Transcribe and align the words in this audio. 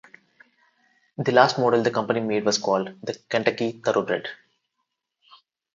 The 1.19 1.31
last 1.31 1.59
model 1.59 1.83
the 1.83 1.91
company 1.91 2.21
made 2.21 2.43
was 2.43 2.57
called 2.57 2.87
The 3.03 3.13
Kentucky 3.29 3.73
Thoroughbred. 3.85 4.29